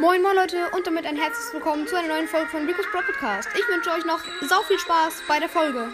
[0.00, 3.00] Moin moin Leute und damit ein herzliches Willkommen zu einer neuen Folge von Rico's Pro
[3.00, 3.48] Podcast.
[3.52, 5.88] Ich wünsche euch noch sau viel Spaß bei der Folge.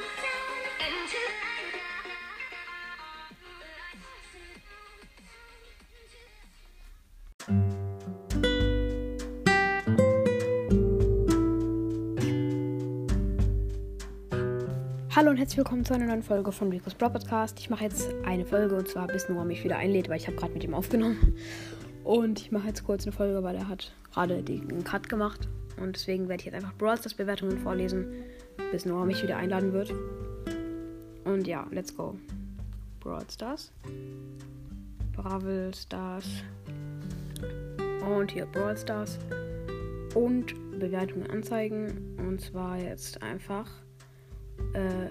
[15.16, 17.58] Hallo und herzlich willkommen zu einer neuen Folge von Rico's Pro Podcast.
[17.58, 20.36] Ich mache jetzt eine Folge und zwar bis Noah mich wieder einlädt, weil ich habe
[20.36, 21.38] gerade mit ihm aufgenommen.
[22.04, 25.48] Und ich mache jetzt kurz eine Folge, weil er hat gerade den Cut gemacht.
[25.78, 28.06] Und deswegen werde ich jetzt einfach Brawl Stars Bewertungen vorlesen,
[28.70, 29.92] bis Noah mich wieder einladen wird.
[31.24, 32.14] Und ja, let's go.
[33.00, 33.72] Brawl Stars.
[35.14, 36.26] Brawl Stars.
[38.06, 39.18] Und hier Brawl Stars.
[40.14, 42.16] Und Bewertungen anzeigen.
[42.18, 43.70] Und zwar jetzt einfach
[44.74, 45.10] äh,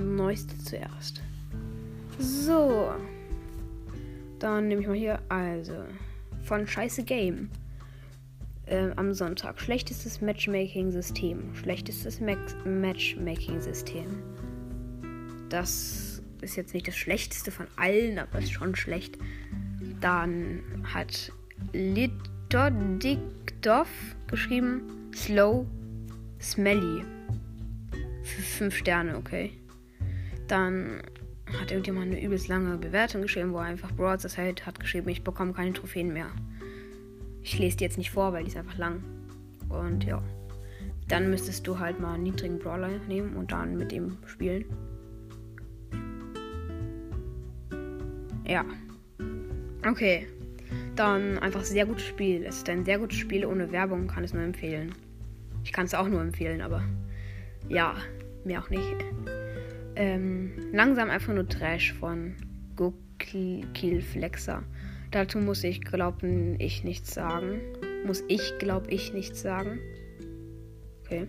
[0.00, 1.20] neueste zuerst.
[2.18, 2.92] So.
[4.44, 5.72] Dann nehme ich mal hier, also,
[6.42, 7.48] von Scheiße Game.
[8.66, 9.58] Ähm, am Sonntag.
[9.58, 11.54] Schlechtestes Matchmaking-System.
[11.54, 14.04] Schlechtestes Matchmaking-System.
[15.48, 19.16] Das ist jetzt nicht das schlechteste von allen, aber ist schon schlecht.
[20.02, 21.32] Dann hat
[21.72, 23.88] Litodikdov
[24.26, 25.64] geschrieben Slow
[26.38, 27.02] Smelly.
[28.22, 29.52] Für 5 Sterne, okay.
[30.48, 31.00] Dann
[31.60, 35.24] hat irgendjemand eine übelst lange Bewertung geschrieben, wo er einfach das halt hat geschrieben, ich
[35.24, 36.26] bekomme keine Trophäen mehr.
[37.42, 39.02] Ich lese die jetzt nicht vor, weil die ist einfach lang.
[39.68, 40.22] Und ja.
[41.08, 44.64] Dann müsstest du halt mal einen niedrigen Brawler nehmen und dann mit dem spielen.
[48.46, 48.64] Ja.
[49.86, 50.26] Okay.
[50.96, 52.44] Dann einfach sehr gutes Spiel.
[52.44, 54.94] Es ist ein sehr gutes Spiel ohne Werbung, kann es nur empfehlen.
[55.62, 56.82] Ich kann es auch nur empfehlen, aber
[57.68, 57.94] ja,
[58.44, 58.96] mehr auch nicht.
[59.96, 62.34] Ähm, langsam einfach nur Trash von
[62.76, 64.64] Gokil Flexer.
[65.10, 67.60] Dazu muss ich, glaube ich, nichts sagen.
[68.04, 69.78] Muss ich, glaube ich, nichts sagen.
[71.04, 71.28] Okay.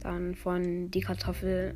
[0.00, 1.74] Dann von Die Kartoffel.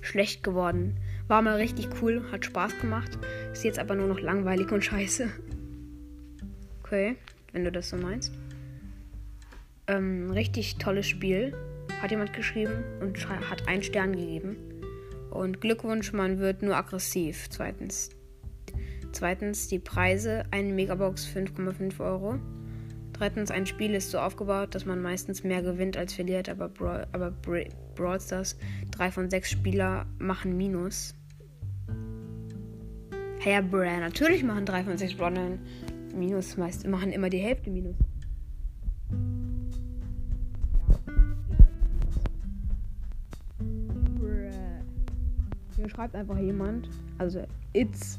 [0.00, 0.98] Schlecht geworden.
[1.28, 3.18] War mal richtig cool, hat Spaß gemacht.
[3.52, 5.30] Ist jetzt aber nur noch langweilig und scheiße.
[6.82, 7.16] Okay,
[7.52, 8.32] wenn du das so meinst.
[9.86, 11.54] Ähm, richtig tolles Spiel
[12.04, 14.56] hat jemand geschrieben und hat einen Stern gegeben.
[15.30, 17.48] Und Glückwunsch, man wird nur aggressiv.
[17.48, 18.10] Zweitens.
[19.12, 20.44] Zweitens die Preise.
[20.50, 22.38] Eine Megabox 5,5 Euro.
[23.14, 27.06] Drittens, ein Spiel ist so aufgebaut, dass man meistens mehr gewinnt als verliert, aber, Bra
[27.12, 27.62] aber Bra
[27.94, 28.58] Brawl Stars,
[28.90, 31.14] drei von sechs Spieler machen Minus.
[33.38, 35.58] Herr Bra, natürlich machen drei von sechs Brawler
[36.14, 37.96] Minus, meist machen immer die Hälfte Minus.
[45.84, 48.18] Hier schreibt einfach jemand, also it's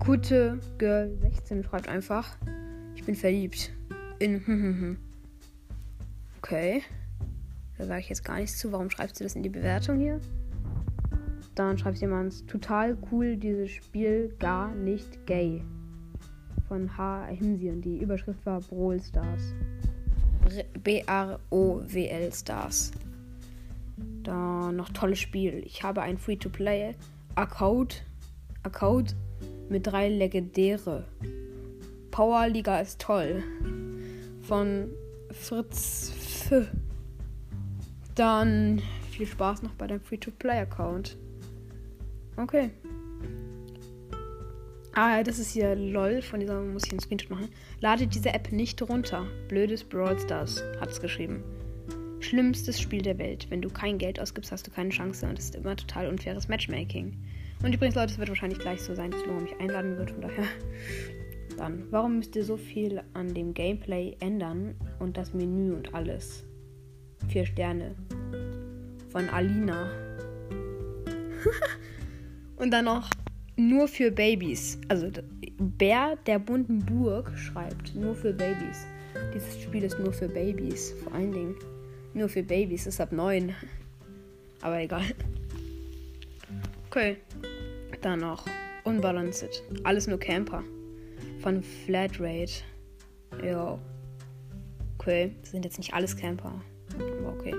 [0.00, 2.36] Kutte Girl 16 schreibt einfach,
[2.96, 3.72] ich bin verliebt
[4.18, 4.98] in
[6.42, 6.82] Okay.
[7.78, 8.72] Da sage ich jetzt gar nichts zu.
[8.72, 10.20] Warum schreibst du das in die Bewertung hier?
[11.54, 15.62] Dann schreibt jemand, total cool, dieses Spiel gar nicht gay.
[16.66, 17.26] Von H.
[17.26, 19.54] Himsi und die Überschrift war Brawl Stars.
[20.82, 22.90] B-R-O-W-L Stars.
[24.24, 25.62] Da noch tolles Spiel.
[25.66, 28.04] Ich habe ein Free-to-Play-Account
[28.62, 29.14] Account
[29.68, 31.06] mit drei legendäre.
[32.10, 33.42] Powerliga ist toll.
[34.42, 34.88] Von
[35.30, 36.12] Fritz
[36.50, 36.68] F.
[38.14, 38.80] Dann
[39.10, 41.18] viel Spaß noch bei deinem Free-to-Play-Account.
[42.36, 42.70] Okay.
[44.94, 46.22] Ah, das ist hier LOL.
[46.22, 47.48] Von dieser muss ich einen Screenshot machen.
[47.80, 49.26] Lade diese App nicht runter.
[49.48, 51.42] Blödes Brawl Stars hat es geschrieben.
[52.24, 53.48] Schlimmstes Spiel der Welt.
[53.50, 56.48] Wenn du kein Geld ausgibst, hast du keine Chance und es ist immer total unfaires
[56.48, 57.18] Matchmaking.
[57.62, 60.22] Und übrigens, Leute, es wird wahrscheinlich gleich so sein, dass Noah mich einladen wird, von
[60.22, 60.46] daher.
[61.58, 66.44] Dann, warum müsst ihr so viel an dem Gameplay ändern und das Menü und alles?
[67.28, 67.94] Vier Sterne.
[69.10, 69.90] Von Alina.
[72.56, 73.10] und dann noch
[73.56, 74.80] nur für Babys.
[74.88, 75.10] Also
[75.58, 78.86] Bär der bunten Burg schreibt nur für Babys.
[79.34, 81.54] Dieses Spiel ist nur für Babys, vor allen Dingen.
[82.14, 83.54] Nur für Babys ist ab 9.
[84.62, 85.02] Aber egal.
[86.88, 87.16] Okay.
[88.02, 88.46] Dann noch
[88.84, 89.64] Unbalanced.
[89.82, 90.62] Alles nur Camper.
[91.40, 92.62] Von Flatrate.
[93.44, 93.78] Ja.
[94.98, 95.34] Okay.
[95.40, 96.62] Das sind jetzt nicht alles Camper.
[96.94, 97.54] Aber okay.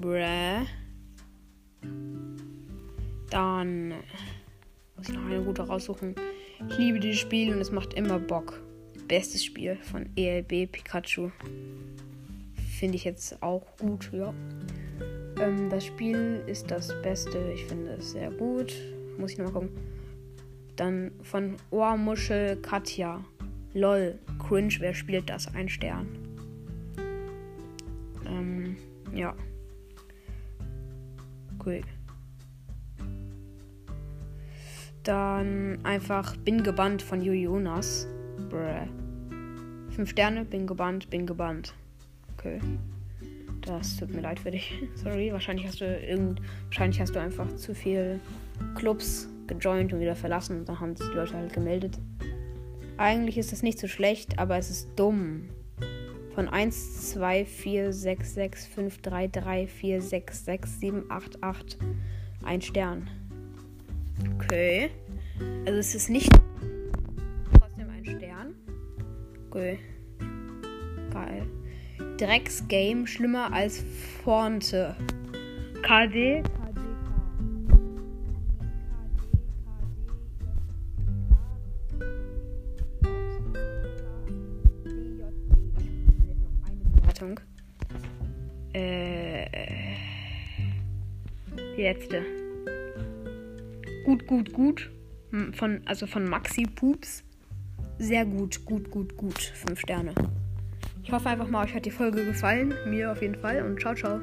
[0.00, 0.66] Bräh.
[3.28, 3.90] Dann
[4.96, 6.14] muss ich noch eine gute raussuchen.
[6.70, 8.62] Ich liebe dieses Spiel und es macht immer Bock
[9.12, 11.28] bestes Spiel von ELB Pikachu.
[12.78, 14.32] Finde ich jetzt auch gut, ja.
[15.38, 17.52] Ähm, das Spiel ist das Beste.
[17.54, 18.72] Ich finde es sehr gut.
[19.18, 19.76] Muss ich nochmal gucken.
[20.76, 23.22] Dann von Ohrmuschel Katja.
[23.74, 25.54] Lol, cringe, wer spielt das?
[25.54, 26.08] Ein Stern.
[28.26, 28.78] Ähm,
[29.14, 29.34] ja.
[31.62, 31.82] Cool.
[35.02, 38.06] Dann einfach Bin gebannt von Jonas.
[38.48, 39.01] Bruh.
[39.94, 41.74] Fünf Sterne, bin gebannt, bin gebannt.
[42.38, 42.58] Okay.
[43.60, 44.74] Das tut mir leid für dich.
[44.94, 48.18] Sorry, wahrscheinlich hast du irgend wahrscheinlich hast du einfach zu viel
[48.74, 51.98] Clubs gejoint und wieder verlassen und dann haben sich die Leute halt gemeldet.
[52.96, 55.48] Eigentlich ist das nicht so schlecht, aber es ist dumm.
[56.34, 61.78] Von 1, 2, 4, 6, 6, 5, 3, 3, 4, 6, 6, 7, 8, 8.
[62.42, 63.10] Ein Stern.
[64.36, 64.90] Okay.
[65.66, 66.30] Also es ist nicht
[69.52, 69.78] Okay.
[71.12, 71.46] Geil.
[72.16, 73.84] Drecksgame schlimmer als
[74.24, 74.96] Fonte.
[75.82, 76.42] KD.
[88.72, 89.44] Äh,
[91.76, 92.22] die letzte.
[94.06, 94.90] Gut, gut, gut.
[95.30, 97.22] Hm, von, also von Maxi Pups.
[97.98, 99.40] Sehr gut, gut, gut, gut.
[99.40, 100.14] Fünf Sterne.
[101.02, 102.74] Ich hoffe einfach mal, euch hat die Folge gefallen.
[102.86, 103.62] Mir auf jeden Fall.
[103.62, 104.20] Und ciao, ciao.